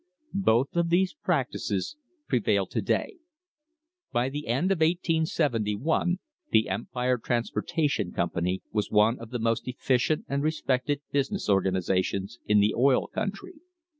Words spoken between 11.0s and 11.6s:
business